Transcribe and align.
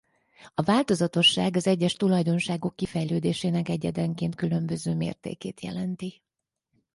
A 0.53 0.61
változatosság 0.61 1.55
az 1.55 1.67
egyes 1.67 1.93
tulajdonságok 1.93 2.75
kifejlődésének 2.75 3.69
egyedenként 3.69 4.35
különböző 4.35 4.95
mértékét 4.95 5.61
jelenti. 5.61 6.23